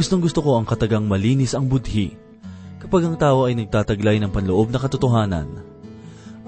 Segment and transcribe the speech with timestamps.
[0.00, 2.16] Gustong gusto ko ang katagang malinis ang budhi
[2.80, 5.60] kapag ang tao ay nagtataglay ng panloob na katotohanan.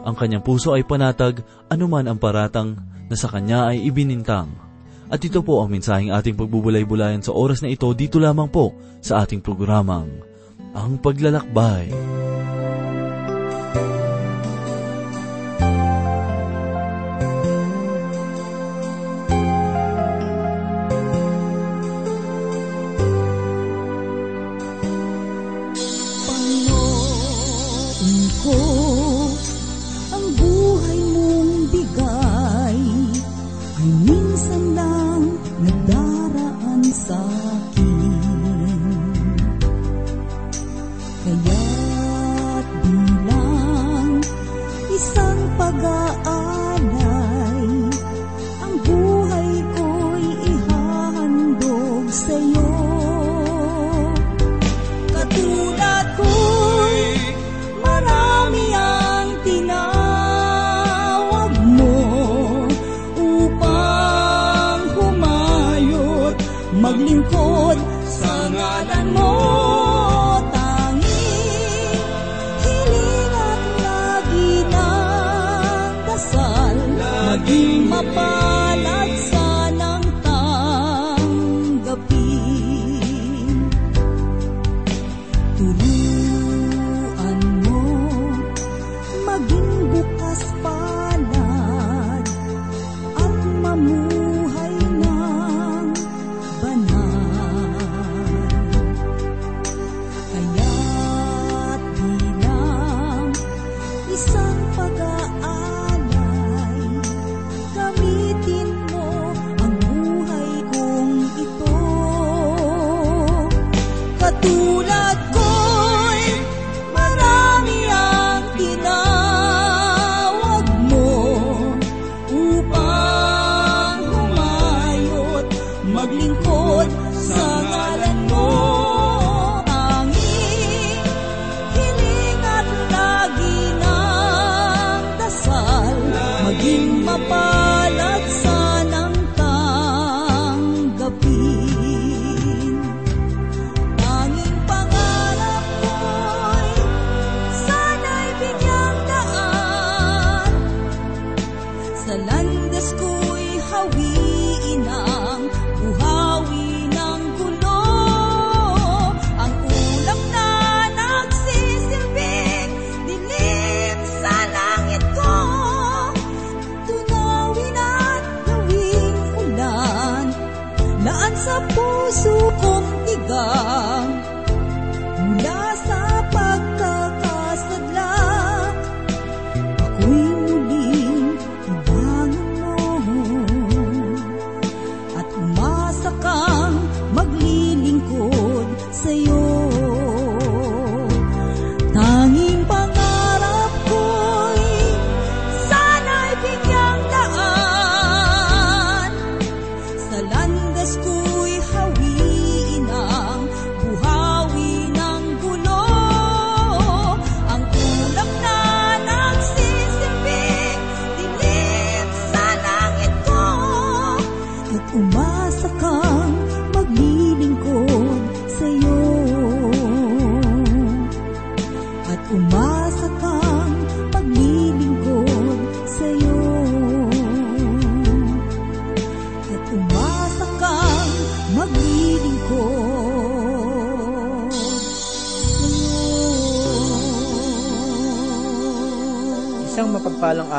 [0.08, 2.80] Ang kanyang puso ay panatag anuman ang paratang
[3.12, 4.48] na sa kanya ay ibinintang.
[5.12, 8.72] At ito po ang mensaheng ating pagbubulay-bulayan sa oras na ito dito lamang po
[9.04, 10.08] sa ating programang,
[10.72, 11.92] Ang Paglalakbay.
[11.92, 12.61] Panginoon
[41.24, 41.61] Kaya't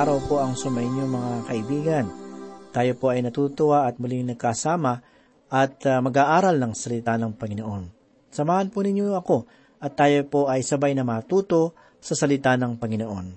[0.03, 2.05] araw po ang sumainyo mga kaibigan.
[2.75, 4.99] Tayo po ay natutuwa at muling nagkasama
[5.47, 7.83] at ah, mag-aaral ng salita ng Panginoon.
[8.27, 9.47] Samahan po ninyo ako
[9.79, 11.71] at tayo po ay sabay na matuto
[12.03, 13.27] sa salita ng Panginoon.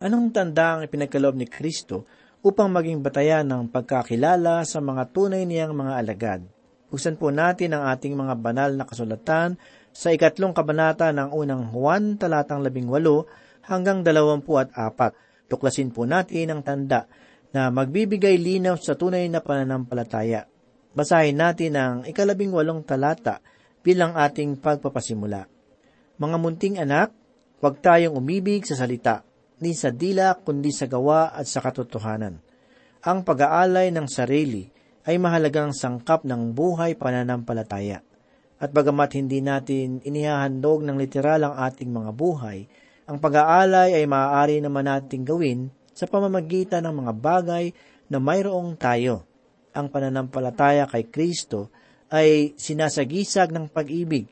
[0.00, 2.08] Anong tanda ang ipinagkaloob ni Kristo
[2.40, 6.40] upang maging batayan ng pagkakilala sa mga tunay niyang mga alagad?
[6.88, 9.60] Buksan po natin ang ating mga banal na kasulatan
[9.92, 13.28] sa ikatlong kabanata ng unang Juan talatang labing walo
[13.68, 15.28] hanggang dalawampu at apat.
[15.50, 17.10] Tuklasin po natin ang tanda
[17.50, 20.46] na magbibigay linaw sa tunay na pananampalataya.
[20.94, 23.42] Basahin natin ang ikalabing walong talata
[23.82, 25.50] bilang ating pagpapasimula.
[26.22, 27.10] Mga munting anak,
[27.58, 29.26] huwag tayong umibig sa salita,
[29.58, 32.38] ni sa dila kundi sa gawa at sa katotohanan.
[33.02, 34.70] Ang pag-aalay ng sarili
[35.08, 38.04] ay mahalagang sangkap ng buhay pananampalataya.
[38.60, 42.68] At bagamat hindi natin inihahandog ng literal ang ating mga buhay,
[43.10, 47.74] ang pag-aalay ay maaari naman nating gawin sa pamamagitan ng mga bagay
[48.06, 49.26] na mayroong tayo.
[49.74, 51.74] Ang pananampalataya kay Kristo
[52.06, 54.30] ay sinasagisag ng pag-ibig.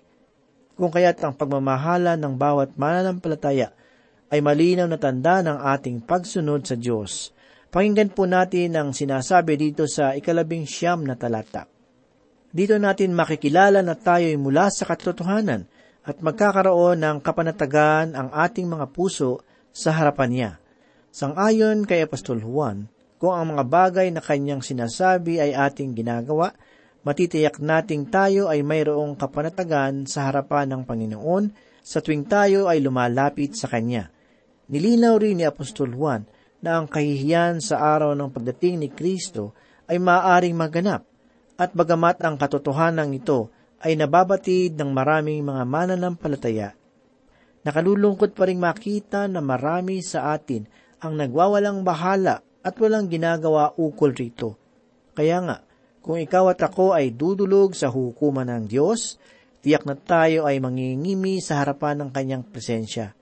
[0.78, 3.74] Kung kaya't ang pagmamahala ng bawat mananampalataya
[4.30, 7.34] ay malinaw na tanda ng ating pagsunod sa Diyos.
[7.74, 11.66] Pakinggan po natin ang sinasabi dito sa ikalabing siyam na talata.
[12.54, 15.66] Dito natin makikilala na tayo'y mula sa katotohanan
[16.08, 20.50] at magkakaroon ng kapanatagan ang ating mga puso sa harapan niya.
[21.12, 22.88] Sangayon kay Apostol Juan,
[23.20, 26.56] kung ang mga bagay na kanyang sinasabi ay ating ginagawa,
[27.04, 31.44] matitiyak nating tayo ay mayroong kapanatagan sa harapan ng Panginoon
[31.84, 34.08] sa tuwing tayo ay lumalapit sa Kanya.
[34.68, 36.24] Nilinaw rin ni Apostol Juan
[36.64, 39.56] na ang kahihiyan sa araw ng pagdating ni Kristo
[39.88, 41.04] ay maaaring maganap
[41.58, 43.50] at bagamat ang katotohanan ito
[43.82, 46.68] ay nababatid ng maraming mga mananampalataya,
[47.62, 50.66] nakalulungkot pa rin makita na marami sa atin
[50.98, 54.58] ang nagwawalang bahala at walang ginagawa ukol rito.
[55.14, 55.56] Kaya nga,
[56.02, 59.20] kung ikaw at ako ay dudulog sa hukuman ng Diyos,
[59.62, 63.14] tiyak na tayo ay mangingimi sa harapan ng Kanyang presensya.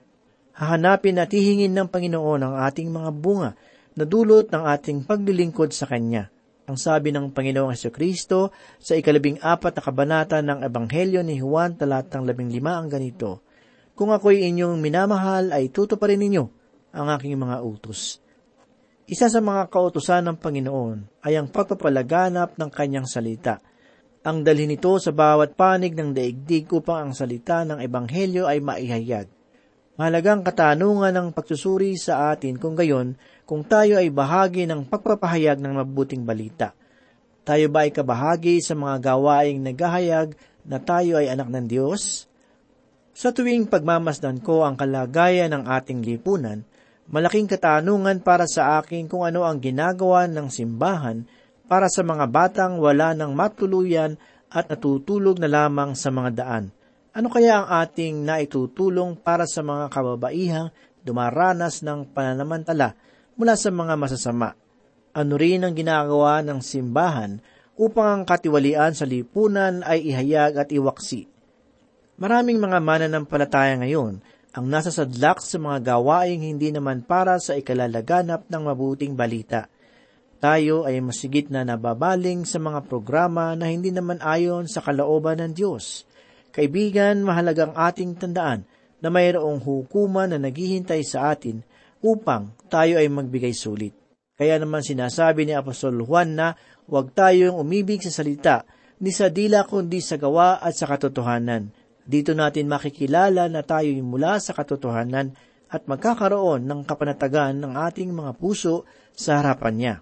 [0.56, 3.50] Hahanapin at hihingin ng Panginoon ang ating mga bunga
[3.96, 6.32] na dulot ng ating paglilingkod sa Kanya.
[6.66, 8.50] Ang sabi ng Panginoong Heso Kristo
[8.82, 13.46] sa ikalabing apat na kabanata ng Ebanghelyo ni Juan talatang labing lima ang ganito,
[13.94, 16.44] Kung ako'y inyong minamahal ay tutuparin ninyo
[16.90, 18.18] ang aking mga utos.
[19.06, 23.62] Isa sa mga kautusan ng Panginoon ay ang pagpapalaganap ng kanyang salita.
[24.26, 29.30] Ang dalhin nito sa bawat panig ng daigdig upang ang salita ng Ebanghelyo ay maihayag.
[29.94, 33.14] Mahalagang katanungan ng pagsusuri sa atin kung gayon
[33.46, 36.74] kung tayo ay bahagi ng pagpapahayag ng mabuting balita.
[37.46, 40.34] Tayo ba ay kabahagi sa mga gawaing naghahayag
[40.66, 42.26] na tayo ay anak ng Diyos?
[43.14, 46.66] Sa tuwing pagmamasdan ko ang kalagayan ng ating lipunan,
[47.06, 51.22] malaking katanungan para sa akin kung ano ang ginagawa ng simbahan
[51.70, 54.18] para sa mga batang wala ng matuluyan
[54.50, 56.74] at natutulog na lamang sa mga daan.
[57.14, 60.68] Ano kaya ang ating naitutulong para sa mga kababaihang
[61.06, 62.98] dumaranas ng pananamantala
[63.36, 64.56] mula sa mga masasama.
[65.16, 67.40] Ano rin ang ginagawa ng simbahan
[67.76, 71.28] upang ang katiwalian sa lipunan ay ihayag at iwaksi.
[72.16, 74.24] Maraming mga mananampalataya ngayon
[74.56, 79.68] ang nasa sadlak sa mga gawaing hindi naman para sa ikalalaganap ng mabuting balita.
[80.40, 85.52] Tayo ay masigit na nababaling sa mga programa na hindi naman ayon sa kalooban ng
[85.52, 86.08] Diyos.
[86.56, 88.64] Kaibigan, mahalagang ating tandaan
[89.04, 91.60] na mayroong hukuman na naghihintay sa atin
[92.06, 93.98] upang tayo ay magbigay sulit.
[94.38, 96.54] Kaya naman sinasabi ni Apostol Juan na
[96.86, 98.62] huwag tayong umibig sa salita,
[99.02, 101.74] ni sa dila kundi sa gawa at sa katotohanan.
[102.06, 105.34] Dito natin makikilala na tayo mula sa katotohanan
[105.66, 109.94] at magkakaroon ng kapanatagan ng ating mga puso sa harapan niya.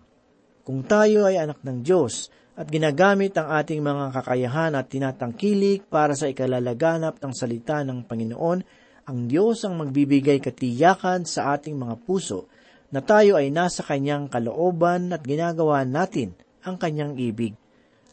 [0.65, 6.12] Kung tayo ay anak ng Diyos at ginagamit ang ating mga kakayahan at tinatangkilik para
[6.15, 8.59] sa ikalalaganap ng salita ng Panginoon,
[9.05, 12.49] ang Diyos ang magbibigay katiyakan sa ating mga puso
[12.89, 16.33] na tayo ay nasa kanyang kalooban at ginagawa natin
[16.64, 17.52] ang kanyang ibig.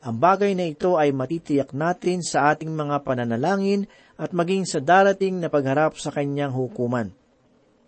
[0.02, 3.86] Ang bagay na ito ay matitiyak natin sa ating mga pananalangin
[4.18, 7.14] at maging sa darating na pagharap sa kanyang hukuman.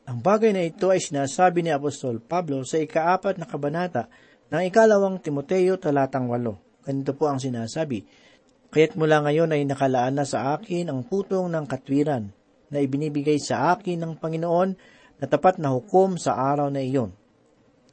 [0.06, 4.08] Ang bagay na ito ay sinasabi ni Apostol Pablo sa ikaapat na kabanata
[4.54, 6.62] ng ikalawang Timoteo talatang walo.
[6.86, 8.06] Ganito po ang sinasabi,
[8.70, 12.30] Kaya't mula ngayon ay nakalaan na sa akin ang putong ng katwiran,
[12.74, 14.70] na ibinibigay sa akin ng Panginoon
[15.22, 17.14] na tapat na hukom sa araw na iyon.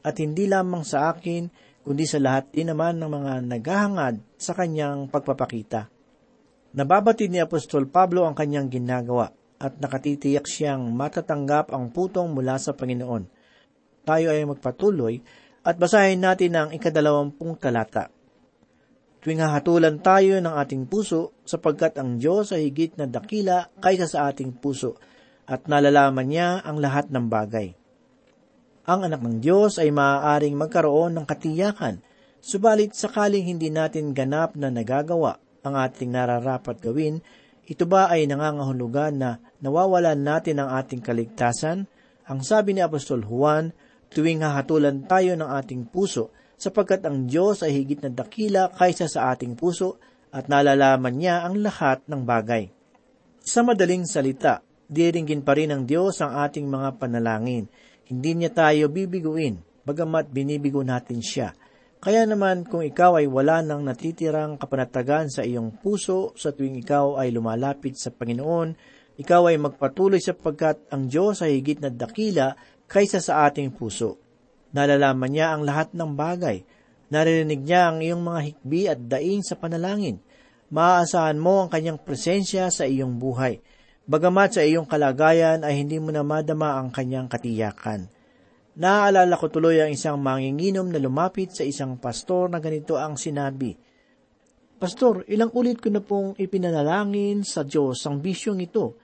[0.01, 1.53] At hindi lamang sa akin,
[1.85, 5.93] kundi sa lahat din naman ng mga naghahangad sa kanyang pagpapakita.
[6.73, 9.29] Nababatid ni Apostol Pablo ang kanyang ginagawa
[9.61, 13.29] at nakatitiyak siyang matatanggap ang putong mula sa Panginoon.
[14.09, 15.21] Tayo ay magpatuloy
[15.61, 18.09] at basahin natin ang ikadalawampung talata
[19.21, 24.33] tuwing hahatulan tayo ng ating puso sapagkat ang Diyos ay higit na dakila kaysa sa
[24.33, 24.97] ating puso
[25.45, 27.77] at nalalaman niya ang lahat ng bagay.
[28.89, 32.01] Ang anak ng Diyos ay maaaring magkaroon ng katiyakan,
[32.41, 37.21] subalit sakaling hindi natin ganap na nagagawa ang ating nararapat gawin,
[37.71, 39.31] ito ba ay nangangahulugan na
[39.63, 41.87] nawawalan natin ang ating kaligtasan?
[42.27, 43.71] Ang sabi ni Apostol Juan,
[44.11, 49.33] tuwing hahatulan tayo ng ating puso, sapagkat ang Diyos ay higit na dakila kaysa sa
[49.33, 49.97] ating puso
[50.29, 52.69] at nalalaman niya ang lahat ng bagay.
[53.41, 57.65] Sa madaling salita, diringgin pa rin ng Diyos ang ating mga panalangin.
[58.05, 59.57] Hindi niya tayo bibiguin,
[59.89, 61.57] bagamat binibigo natin siya.
[62.01, 67.17] Kaya naman kung ikaw ay wala ng natitirang kapanatagan sa iyong puso sa tuwing ikaw
[67.17, 68.77] ay lumalapit sa Panginoon,
[69.21, 72.57] ikaw ay magpatuloy sapagkat ang Diyos ay higit na dakila
[72.89, 74.30] kaysa sa ating puso.
[74.71, 76.63] Nalalaman niya ang lahat ng bagay.
[77.11, 80.23] Naririnig niya ang iyong mga hikbi at daing sa panalangin.
[80.71, 83.59] Maaasahan mo ang kanyang presensya sa iyong buhay.
[84.07, 88.07] Bagamat sa iyong kalagayan ay hindi mo na madama ang kanyang katiyakan.
[88.79, 93.75] Naaalala ko tuloy ang isang manginginom na lumapit sa isang pastor na ganito ang sinabi,
[94.81, 98.97] Pastor, ilang ulit ko na pong ipinanalangin sa Diyos ang bisyong ito.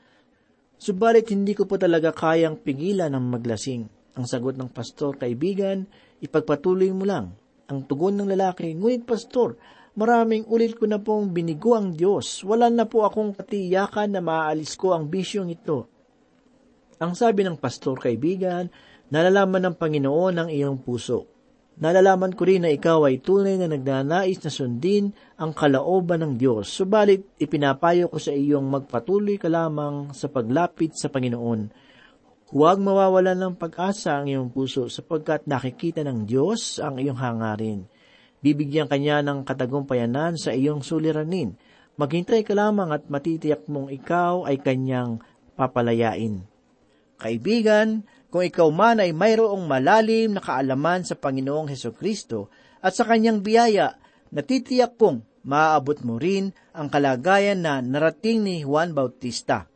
[0.81, 3.96] Subalit hindi ko po talaga kayang pigilan ng maglasing.
[4.17, 5.85] Ang sagot ng pastor, kaibigan,
[6.25, 7.37] ipagpatuloy mo lang.
[7.69, 9.61] Ang tugon ng lalaki, ngunit pastor,
[9.93, 12.41] maraming ulit ko na pong binigo ang Diyos.
[12.43, 15.87] Wala na po akong katiyakan na maaalis ko ang bisyong ito.
[16.97, 18.73] Ang sabi ng pastor, kaibigan,
[19.07, 21.31] Nalalaman ng Panginoon ang iyong puso.
[21.79, 26.73] Nalalaman ko rin na ikaw ay tunay na nagnanais na sundin ang kalaoban ng Diyos,
[26.73, 31.86] subalit ipinapayo ko sa iyong magpatuloy ka lamang sa paglapit sa Panginoon.
[32.47, 37.91] Huwag mawawalan ng pag-asa ang iyong puso sapagkat nakikita ng Diyos ang iyong hangarin.
[38.39, 41.59] Bibigyan kanya ng katagumpayanan sa iyong suliranin.
[41.99, 45.19] Maghintay ka lamang at matitiyak mong ikaw ay kanyang
[45.59, 46.47] papalayain.
[47.19, 52.47] Kaibigan, kung ikaw man ay mayroong malalim na kaalaman sa Panginoong Heso Kristo
[52.79, 53.99] at sa kanyang biyaya,
[54.31, 59.67] natitiyak kong maaabot mo rin ang kalagayan na narating ni Juan Bautista,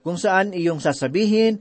[0.00, 1.60] kung saan iyong sasabihin,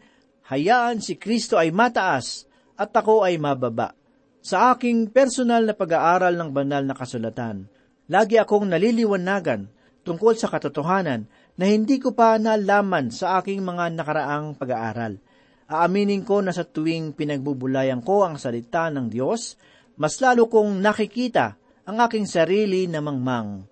[0.53, 2.45] hayaan si Kristo ay mataas
[2.77, 3.97] at ako ay mababa.
[4.43, 7.65] Sa aking personal na pag-aaral ng banal na kasulatan,
[8.11, 9.71] lagi akong naliliwanagan
[10.03, 15.17] tungkol sa katotohanan na hindi ko pa nalaman sa aking mga nakaraang pag-aaral.
[15.71, 19.55] Aaminin ko na sa tuwing pinagbubulayan ko ang salita ng Diyos,
[19.95, 21.55] mas lalo kong nakikita
[21.87, 23.63] ang aking sarili na mangmang.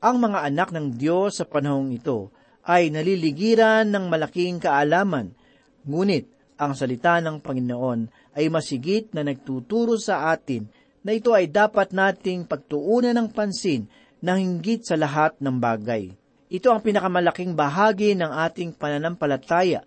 [0.00, 2.32] Ang mga anak ng Diyos sa panahong ito
[2.64, 5.34] ay naliligiran ng malaking kaalaman,
[5.84, 6.28] ngunit
[6.60, 10.68] ang salita ng Panginoon ay masigit na nagtuturo sa atin
[11.00, 13.88] na ito ay dapat nating pagtuunan ng pansin
[14.20, 16.12] na hinggit sa lahat ng bagay.
[16.52, 19.80] Ito ang pinakamalaking bahagi ng ating pananampalataya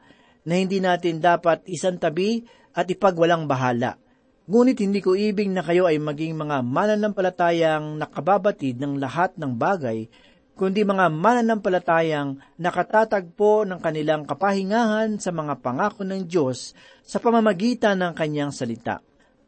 [0.43, 2.41] na hindi natin dapat isantabi
[2.73, 4.01] at ipagwalang bahala.
[4.43, 10.09] Ngunit hindi ko ibig na kayo ay maging mga mananampalatayang nakababatid ng lahat ng bagay,
[10.53, 18.13] kundi mga mananampalatayang nakatatagpo ng kanilang kapahingahan sa mga pangako ng Diyos sa pamamagitan ng
[18.13, 19.01] kanyang salita.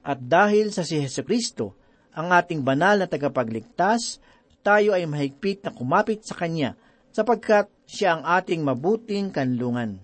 [0.05, 1.77] At dahil sa si Heso Kristo,
[2.13, 4.21] ang ating banal na tagapagligtas,
[4.65, 6.73] tayo ay mahigpit na kumapit sa Kanya,
[7.13, 10.01] sapagkat siya ang ating mabuting kanlungan.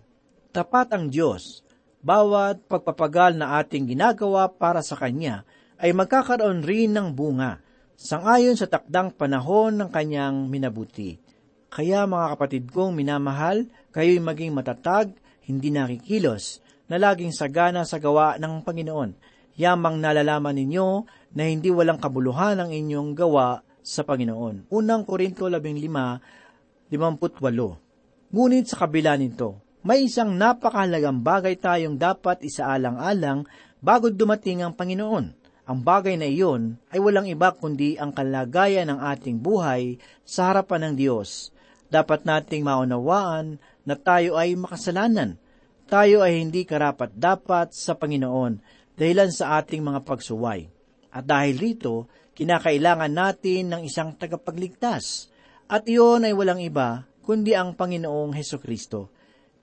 [0.54, 1.66] Tapat ang Diyos.
[2.02, 5.46] Bawat pagpapagal na ating ginagawa para sa Kanya
[5.82, 7.62] ay magkakaroon rin ng bunga,
[8.02, 11.22] sangayon sa takdang panahon ng Kanyang minabuti.
[11.70, 15.14] Kaya mga kapatid kong minamahal, kayo'y maging matatag,
[15.46, 19.14] hindi nakikilos, na laging sagana sa gawa ng Panginoon.
[19.56, 21.06] Yamang nalalaman ninyo
[21.38, 24.74] na hindi walang kabuluhan ang inyong gawa sa Panginoon.
[24.74, 28.34] Unang Korinto 15, 58.
[28.34, 33.48] Ngunit sa kabila nito, may isang napakahalagang bagay tayong dapat isaalang-alang
[33.80, 35.41] bago dumating ang Panginoon.
[35.72, 39.96] Ang bagay na iyon ay walang iba kundi ang kalagayan ng ating buhay
[40.28, 41.56] sa harapan ng Diyos.
[41.88, 43.56] Dapat nating maunawaan
[43.88, 45.40] na tayo ay makasalanan.
[45.88, 48.60] Tayo ay hindi karapat-dapat sa Panginoon
[49.00, 50.68] dahilan sa ating mga pagsuway.
[51.08, 55.32] At dahil rito, kinakailangan natin ng isang tagapagligtas.
[55.72, 59.22] At iyon ay walang iba kundi ang Panginoong Heso Kristo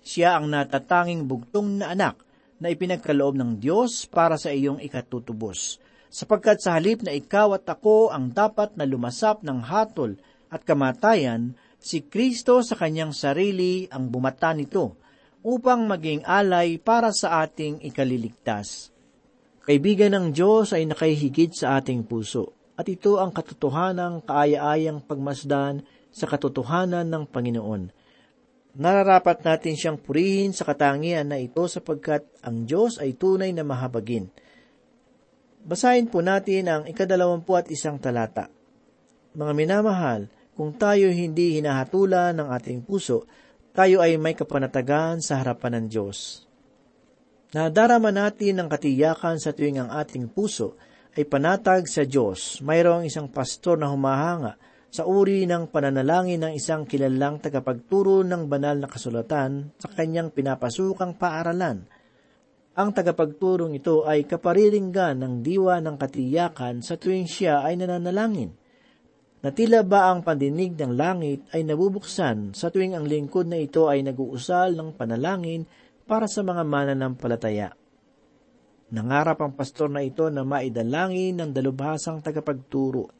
[0.09, 2.23] siya ang natatanging bugtong na anak
[2.59, 5.79] na ipinagkaloob ng Diyos para sa iyong ikatutubos.
[6.09, 10.17] Sapagkat sa halip na ikaw at ako ang dapat na lumasap ng hatol
[10.49, 14.97] at kamatayan, si Kristo sa kanyang sarili ang bumata nito
[15.45, 18.91] upang maging alay para sa ating ikaliligtas.
[19.69, 26.25] Kaibigan ng Diyos ay nakahihigit sa ating puso, at ito ang katotohanang kaaya-ayang pagmasdan sa
[26.25, 28.09] katotohanan ng Panginoon
[28.79, 34.31] nararapat natin siyang purihin sa katangian na ito sapagkat ang Diyos ay tunay na mahabagin.
[35.65, 38.51] Basahin po natin ang ikadalawampu at isang talata.
[39.35, 43.27] Mga minamahal, kung tayo hindi hinahatulan ng ating puso,
[43.71, 46.49] tayo ay may kapanatagan sa harapan ng Diyos.
[47.55, 50.77] Nadarama natin ang katiyakan sa tuwing ang ating puso
[51.17, 52.61] ay panatag sa Diyos.
[52.61, 58.77] Mayroong isang pastor na humahanga sa uri ng pananalangin ng isang kilalang tagapagturo ng banal
[58.81, 61.89] na kasulatan sa kanyang pinapasukang paaralan.
[62.79, 68.55] Ang tagapagturong ito ay kapariringgan ng diwa ng katiyakan sa tuwing siya ay nananalangin.
[69.43, 74.07] Natila ba ang pandinig ng langit ay nabubuksan sa tuwing ang lingkod na ito ay
[74.07, 75.67] nag-uusal ng panalangin
[76.07, 77.75] para sa mga mananampalataya.
[78.95, 83.11] Nangarap ang pastor na ito na maidalangin ng dalubhasang tagapagturo.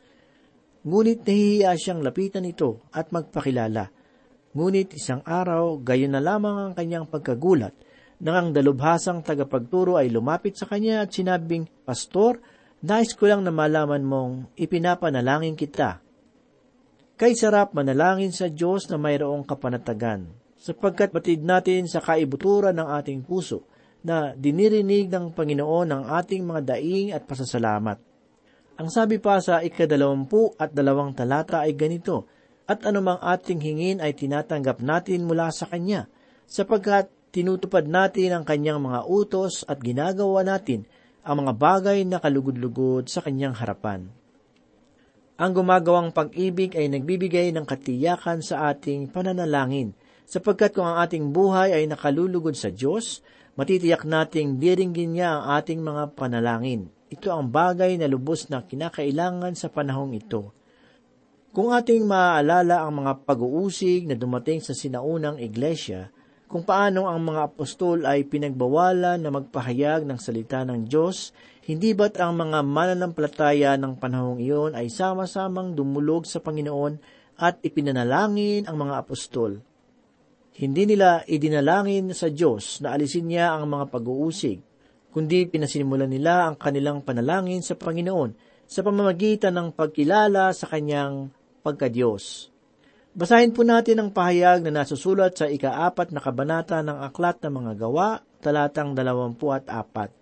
[0.87, 3.91] Ngunit nahihiya siyang lapitan ito at magpakilala.
[4.55, 7.88] Ngunit isang araw, gayon na lamang ang kanyang pagkagulat
[8.19, 12.43] nang ang dalubhasang tagapagturo ay lumapit sa kanya at sinabing, Pastor,
[12.83, 16.03] nais ko lang na malaman mong ipinapanalangin kita.
[17.19, 23.23] Kay sarap manalangin sa Diyos na mayroong kapanatagan, sapagkat batid natin sa kaibuturan ng ating
[23.27, 23.67] puso
[24.03, 27.99] na dinirinig ng Panginoon ang ating mga daing at pasasalamat.
[28.79, 32.31] Ang sabi pa sa ikadalawampu at dalawang talata ay ganito,
[32.69, 36.07] at anumang ating hingin ay tinatanggap natin mula sa Kanya,
[36.47, 40.89] sapagkat tinutupad natin ang kanyang mga utos at ginagawa natin
[41.27, 44.09] ang mga bagay na kalugod-lugod sa kanyang harapan.
[45.39, 49.95] Ang gumagawang pag-ibig ay nagbibigay ng katiyakan sa ating pananalangin,
[50.27, 53.23] sapagkat kung ang ating buhay ay nakalulugod sa Diyos,
[53.55, 56.91] matitiyak nating diringgin niya ang ating mga panalangin.
[57.09, 60.51] Ito ang bagay na lubos na kinakailangan sa panahong ito.
[61.55, 66.11] Kung ating maaalala ang mga pag-uusig na dumating sa sinaunang iglesia,
[66.49, 71.37] kung paano ang mga apostol ay pinagbawalan na magpahayag ng salita ng Diyos,
[71.69, 76.97] hindi ba't ang mga mananampalataya ng panahong iyon ay sama-samang dumulog sa Panginoon
[77.37, 79.61] at ipinanalangin ang mga apostol?
[80.57, 84.65] Hindi nila idinalangin sa Diyos na alisin niya ang mga pag-uusig,
[85.13, 88.33] kundi pinasinimulan nila ang kanilang panalangin sa Panginoon
[88.65, 91.29] sa pamamagitan ng pagkilala sa Kanyang
[91.61, 92.49] pagkadiyos.
[93.17, 97.73] Basahin po natin ang pahayag na nasusulat sa ikaapat na kabanata ng Aklat ng Mga
[97.81, 100.13] Gawa, talatang dalawampu at apat.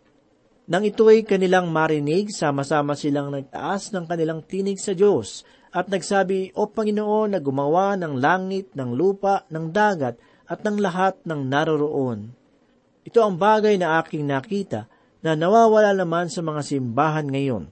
[0.66, 6.66] Nang ito'y kanilang marinig, sama-sama silang nagtaas ng kanilang tinig sa Diyos at nagsabi, O
[6.66, 10.18] Panginoon na gumawa ng langit, ng lupa, ng dagat
[10.50, 12.34] at ng lahat ng naroroon.
[13.06, 14.90] Ito ang bagay na aking nakita
[15.22, 17.70] na nawawala naman sa mga simbahan ngayon.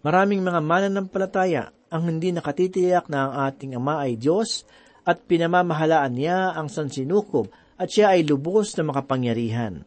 [0.00, 4.66] Maraming mga mananampalataya ang hindi nakatitiyak na ang ating Ama ay Diyos
[5.06, 7.46] at pinamamahalaan niya ang sansinukob
[7.78, 9.86] at siya ay lubos na makapangyarihan.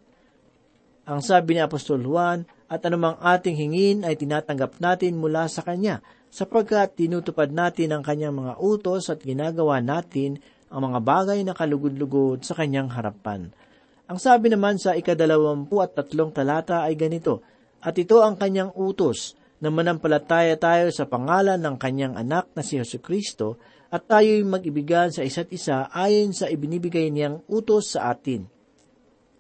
[1.09, 6.05] Ang sabi ni Apostol Juan, at anumang ating hingin ay tinatanggap natin mula sa Kanya,
[6.29, 10.37] sapagkat tinutupad natin ang Kanyang mga utos at ginagawa natin
[10.69, 13.49] ang mga bagay na kalugod-lugod sa Kanyang harapan.
[14.05, 17.41] Ang sabi naman sa ikadalawampu at tatlong talata ay ganito,
[17.81, 22.79] At ito ang Kanyang utos, na manampalataya tayo sa pangalan ng kanyang anak na si
[22.79, 23.59] Yesu Kristo
[23.91, 28.47] at tayo'y mag-ibigan sa isa't isa ayon sa ibinibigay niyang utos sa atin.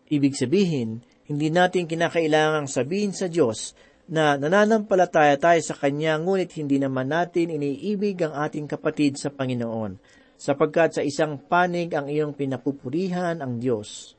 [0.09, 3.77] Ibig sabihin, hindi natin kinakailangang sabihin sa Diyos
[4.09, 10.01] na nananampalataya tayo sa Kanya ngunit hindi naman natin iniibig ang ating kapatid sa Panginoon,
[10.33, 14.17] sapagkat sa isang panig ang iyong pinapupurihan ang Diyos.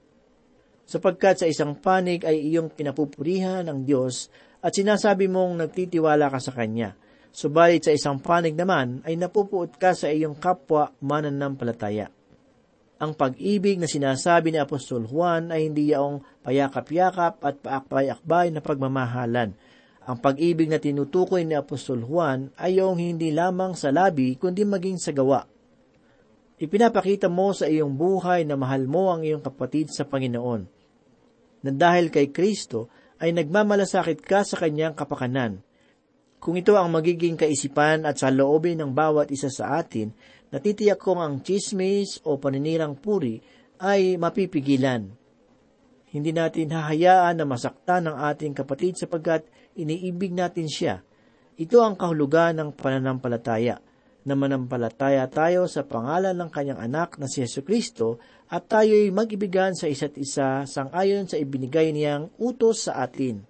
[0.86, 4.30] Sapagkat sa isang panig ay iyong pinapupurihan ang Diyos
[4.60, 6.96] at sinasabi mong nagtitiwala ka sa Kanya.
[7.30, 12.10] Subalit sa isang panig naman ay napupuot ka sa iyong kapwa mananampalataya.
[13.00, 19.56] Ang pag-ibig na sinasabi ni Apostol Juan ay hindi yaong payakap-yakap at paakbay-akbay na pagmamahalan.
[20.04, 25.00] Ang pag-ibig na tinutukoy ni Apostol Juan ay yung hindi lamang sa labi kundi maging
[25.00, 25.48] sa gawa.
[26.60, 30.68] Ipinapakita mo sa iyong buhay na mahal mo ang iyong kapatid sa Panginoon.
[31.64, 35.60] Na dahil kay Kristo ay nagmamalasakit ka sa kanyang kapakanan.
[36.40, 40.08] Kung ito ang magiging kaisipan at sa loobin ng bawat isa sa atin,
[40.48, 43.36] natitiyak kong ang chismis o paninirang puri
[43.76, 45.12] ay mapipigilan.
[46.10, 49.44] Hindi natin hahayaan na masaktan ng ating kapatid sapagkat
[49.76, 51.04] iniibig natin siya.
[51.60, 53.89] Ito ang kahulugan ng pananampalataya
[54.24, 58.20] na manampalataya tayo sa pangalan ng kanyang anak na si Yesu Kristo
[58.52, 63.40] at tayo'y mag-ibigan sa isa't isa sang ayon sa ibinigay niyang utos sa atin.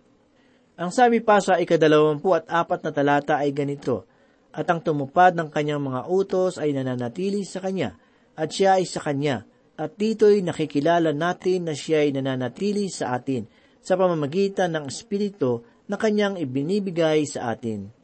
[0.80, 4.08] Ang sabi pa sa ikadalawampu at apat na talata ay ganito,
[4.50, 7.94] At ang tumupad ng kanyang mga utos ay nananatili sa kanya,
[8.34, 9.44] at siya ay sa kanya,
[9.76, 13.44] at dito'y nakikilala natin na siya ay nananatili sa atin,
[13.84, 17.99] sa pamamagitan ng Espiritu na kanyang ibinibigay sa atin.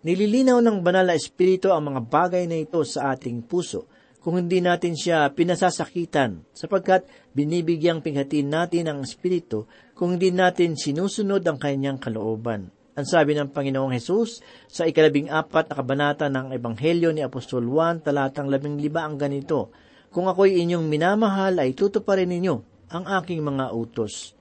[0.00, 3.84] Nililinaw ng banal na espiritu ang mga bagay na ito sa ating puso
[4.24, 7.04] kung hindi natin siya pinasasakitan sapagkat
[7.36, 12.72] binibigyang pinghatin natin ang espiritu kung hindi natin sinusunod ang kanyang kalooban.
[12.96, 14.40] Ang sabi ng Panginoong Hesus
[14.72, 19.68] sa ikalabing apat na kabanata ng Ebanghelyo ni Apostol Juan talatang labing liba ang ganito,
[20.08, 22.56] Kung ako'y inyong minamahal ay tutuparin ninyo
[22.88, 24.32] ang aking mga utos.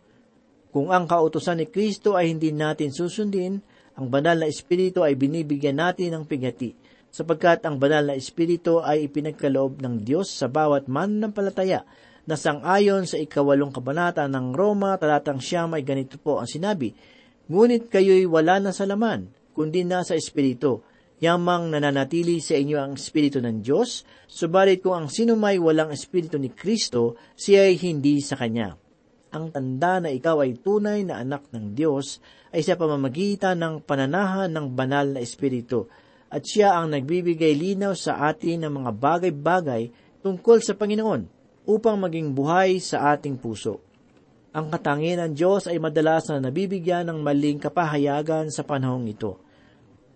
[0.71, 3.59] Kung ang kautosan ni Kristo ay hindi natin susundin,
[3.99, 6.71] ang banal na Espiritu ay binibigyan natin ng pigati,
[7.11, 11.83] sapagkat ang banal na Espiritu ay ipinagkaloob ng Diyos sa bawat mananampalataya
[12.23, 16.95] na sang-ayon sa ikawalong kabanata ng Roma talatang siyam ay ganito po ang sinabi,
[17.51, 20.79] Ngunit kayo'y wala na sa laman, kundi na sa Espiritu,
[21.19, 26.39] yamang nananatili sa inyo ang Espiritu ng Diyos, subalit kung ang sino may walang Espiritu
[26.39, 28.79] ni Kristo, siya ay hindi sa Kanya.
[29.35, 34.49] Ang tanda na ikaw ay tunay na anak ng Diyos ay sa pamamagitan ng pananahan
[34.49, 35.85] ng banal na Espiritu,
[36.29, 39.89] at siya ang nagbibigay linaw sa atin ng mga bagay-bagay
[40.21, 41.25] tungkol sa Panginoon
[41.65, 43.81] upang maging buhay sa ating puso.
[44.49, 49.37] Ang katangian ng Diyos ay madalas na nabibigyan ng maling kapahayagan sa panahong ito.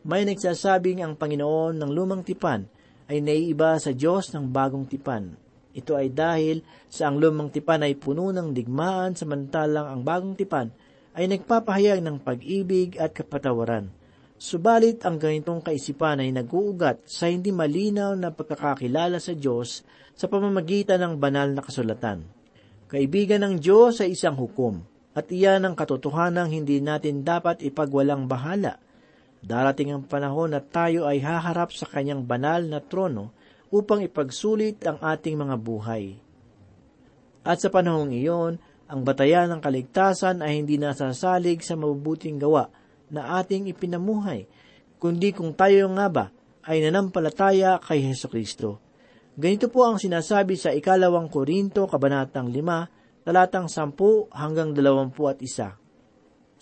[0.02, 2.66] May nagsasabing ang Panginoon ng lumang tipan
[3.06, 5.38] ay naiiba sa Diyos ng bagong tipan.
[5.74, 10.70] Ito ay dahil sa ang lumang tipan ay puno ng digmaan samantalang ang bagong tipan
[11.14, 13.90] ay nagpapahayag ng pag-ibig at kapatawaran.
[14.42, 21.00] Subalit ang ganitong kaisipan ay nag-uugat sa hindi malinaw na pagkakakilala sa Diyos sa pamamagitan
[21.00, 22.28] ng banal na kasulatan.
[22.92, 28.82] Kaibigan ng Diyos ay isang hukom, at iyan ang katotohanan hindi natin dapat ipagwalang bahala.
[29.40, 33.32] Darating ang panahon na tayo ay haharap sa kanyang banal na trono
[33.74, 36.18] upang ipagsulit ang ating mga buhay.
[37.44, 42.68] At sa panahong iyon, ang batayan ng kaligtasan ay hindi nasasalig sa mabubuting gawa
[43.08, 44.46] na ating ipinamuhay,
[45.00, 46.26] kundi kung tayo nga ba
[46.64, 48.80] ay nanampalataya kay Heso Kristo.
[49.34, 55.10] Ganito po ang sinasabi sa ikalawang Korinto, kabanatang 5, talatang 10 hanggang 21.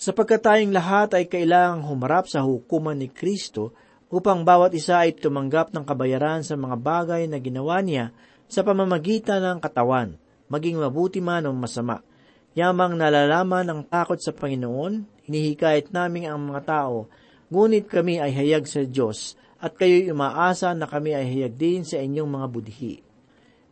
[0.02, 3.76] Sapagkat tayong lahat ay kailangang humarap sa hukuman ni Kristo
[4.10, 8.10] upang bawat isa ay tumanggap ng kabayaran sa mga bagay na ginawa niya
[8.50, 10.18] sa pamamagitan ng katawan,
[10.52, 12.04] maging mabuti man o masama.
[12.52, 17.08] Yamang nalalaman ng takot sa Panginoon, hinihikayat namin ang mga tao,
[17.48, 22.04] ngunit kami ay hayag sa Diyos at kayo'y umaasa na kami ay hayag din sa
[22.04, 23.00] inyong mga budhi.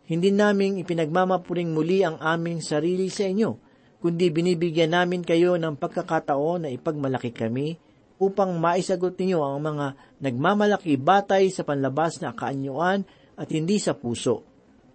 [0.08, 3.60] Hindi naming ipinagmamapuring muli ang aming sarili sa inyo,
[4.00, 7.76] kundi binibigyan namin kayo ng pagkakataon na ipagmalaki kami
[8.16, 9.88] upang maisagot ninyo ang mga
[10.24, 13.04] nagmamalaki batay sa panlabas na kaanyuan
[13.36, 14.48] at hindi sa puso.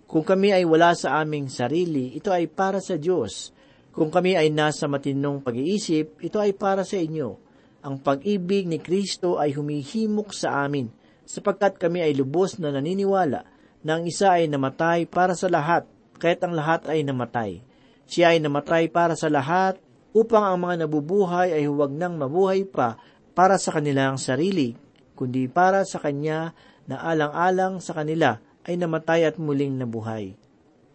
[0.08, 3.53] Kung kami ay wala sa aming sarili, ito ay para sa Diyos.
[3.94, 7.44] Kung kami ay nasa matinong pag-iisip, ito ay para sa inyo
[7.84, 10.88] ang pag-ibig ni Kristo ay humihimok sa amin,
[11.28, 13.44] sapagkat kami ay lubos na naniniwala
[13.84, 15.84] na ang isa ay namatay para sa lahat,
[16.16, 17.60] kahit ang lahat ay namatay.
[18.08, 19.76] Siya ay namatay para sa lahat,
[20.16, 22.96] upang ang mga nabubuhay ay huwag nang mabuhay pa
[23.36, 24.72] para sa kanilang sarili,
[25.12, 26.56] kundi para sa Kanya
[26.88, 30.32] na alang-alang sa kanila ay namatay at muling nabuhay.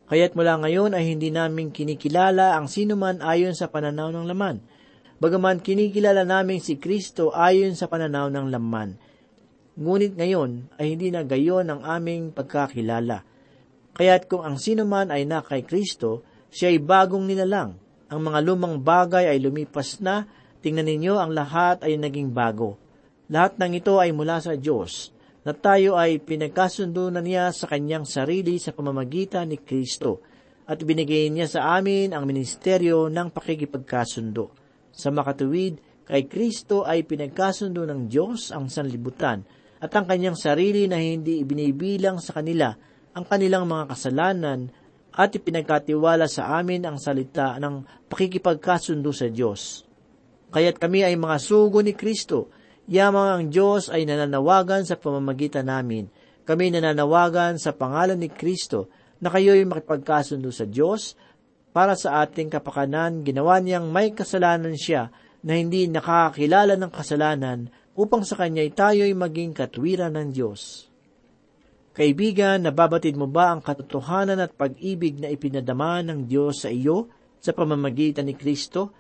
[0.10, 4.58] Kaya't mula ngayon ay hindi namin kinikilala ang sinuman ayon sa pananaw ng laman,
[5.22, 8.98] bagaman kinikilala namin si Kristo ayon sa pananaw ng laman.
[9.78, 13.22] Ngunit ngayon ay hindi na gayon ang aming pagkakilala.
[13.94, 17.78] Kaya't kung ang sino man ay na kay Kristo, siya ay bagong nilalang.
[18.10, 20.26] Ang mga lumang bagay ay lumipas na,
[20.66, 22.82] tingnan ninyo ang lahat ay naging bago.
[23.30, 28.04] Lahat ng ito ay mula sa Diyos, na tayo ay pinagkasundo na niya sa kanyang
[28.04, 30.24] sarili sa pamamagitan ni Kristo,
[30.70, 34.54] at binigay niya sa amin ang ministeryo ng pakikipagkasundo.
[34.94, 39.46] Sa makatuwid, kay Kristo ay pinagkasundo ng Diyos ang sanlibutan
[39.80, 42.74] at ang kanyang sarili na hindi ibinibilang sa kanila
[43.14, 44.70] ang kanilang mga kasalanan
[45.14, 49.84] at ipinagkatiwala sa amin ang salita ng pakikipagkasundo sa Diyos.
[50.50, 52.50] Kaya't kami ay mga sugo ni Kristo,
[52.90, 56.10] yamang ang Diyos ay nananawagan sa pamamagitan namin.
[56.44, 58.90] Kami nananawagan sa pangalan ni Kristo
[59.22, 61.14] na kayo'y makipagkasundo sa Diyos
[61.70, 65.14] para sa ating kapakanan, ginawa niyang may kasalanan siya
[65.46, 70.90] na hindi nakakakilala ng kasalanan upang sa kanya tayo'y maging katwiran ng Diyos.
[71.94, 77.52] Kaibigan, nababatid mo ba ang katotohanan at pag-ibig na ipinadama ng Diyos sa iyo sa
[77.52, 78.96] pamamagitan ni Kristo?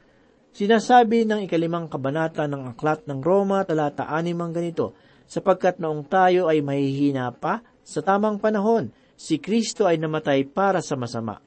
[0.53, 4.97] Sinasabi ng ikalimang kabanata ng Aklat ng Roma, talata 6 ang ganito,
[5.29, 10.97] sapagkat noong tayo ay mahihina pa, sa tamang panahon, si Kristo ay namatay para sa
[10.97, 11.41] masama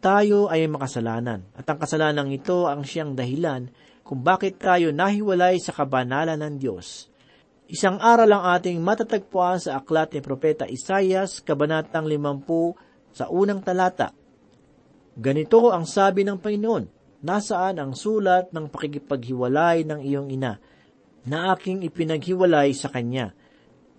[0.00, 3.68] tayo ay makasalanan at ang kasalanan ito ang siyang dahilan
[4.00, 7.12] kung bakit tayo nahiwalay sa kabanalan ng Diyos.
[7.70, 14.10] Isang aral ang ating matatagpuan sa aklat ni Propeta Isayas, Kabanatang 50 sa unang talata.
[15.14, 20.56] Ganito ang sabi ng Panginoon, nasaan ang sulat ng pakikipaghiwalay ng iyong ina,
[21.28, 23.36] na aking ipinaghiwalay sa kanya,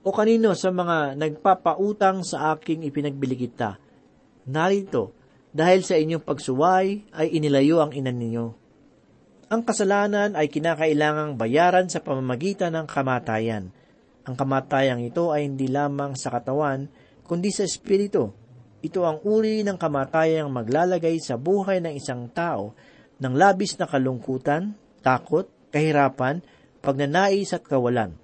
[0.02, 3.78] o kanino sa mga nagpapautang sa aking ipinagbili kita.
[4.50, 5.14] Narito,
[5.54, 8.46] dahil sa inyong pagsuway ay inilayo ang ina ninyo.
[9.52, 13.70] Ang kasalanan ay kinakailangang bayaran sa pamamagitan ng kamatayan.
[14.24, 16.88] Ang kamatayang ito ay hindi lamang sa katawan,
[17.28, 18.32] kundi sa espiritu.
[18.82, 22.74] Ito ang uri ng kamatayang maglalagay sa buhay ng isang tao
[23.22, 24.74] ng labis na kalungkutan,
[25.06, 26.42] takot, kahirapan,
[26.82, 28.18] pagnanais at kawalan.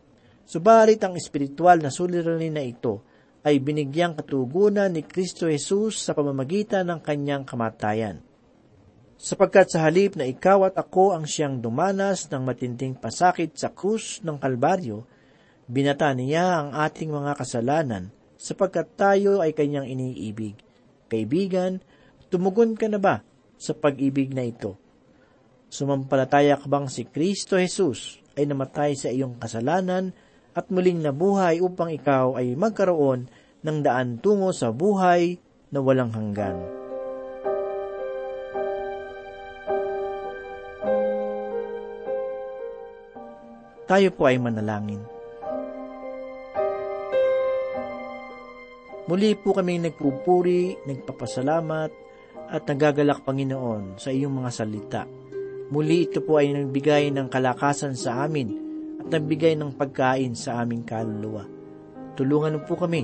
[0.49, 3.05] Subalit ang espiritual na suliranin na ito
[3.45, 8.25] ay binigyang katugunan ni Kristo Jesus sa pamamagitan ng kanyang kamatayan
[9.17, 14.21] sapagkat sa halip na ikaw at ako ang siyang dumanas ng matinding pasakit sa krus
[14.21, 15.09] ng Kalbaryo,
[15.65, 20.55] binata niya ang ating mga kasalanan sapagkat tayo ay kanyang iniibig.
[21.09, 21.81] Kaibigan,
[22.29, 23.25] tumugon ka na ba
[23.57, 24.77] sa pag-ibig na ito?
[25.77, 30.09] Sumampalataya ka bang si Kristo Jesus ay namatay sa iyong kasalanan
[30.57, 33.29] at muling nabuhay upang ikaw ay magkaroon
[33.61, 35.37] ng daan tungo sa buhay
[35.69, 36.57] na walang hanggan?
[43.85, 45.05] Tayo po ay manalangin.
[49.05, 51.91] Muli po kami nagpupuri, nagpapasalamat,
[52.49, 55.26] at nagagalak Panginoon sa iyong mga salita.
[55.67, 58.55] Muli ito po ay nagbigay ng kalakasan sa amin
[59.03, 61.43] at nagbigay ng pagkain sa aming kaluluwa.
[62.15, 63.03] Tulungan mo po kami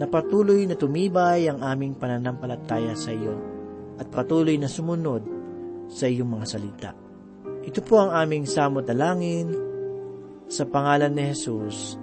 [0.00, 3.36] na patuloy na tumibay ang aming pananampalataya sa iyo
[4.00, 5.22] at patuloy na sumunod
[5.92, 6.90] sa iyong mga salita.
[7.60, 9.52] Ito po ang aming samot dalangin
[10.48, 12.00] sa pangalan ni Jesus.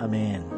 [0.00, 0.55] Amen.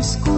[0.00, 0.29] Nais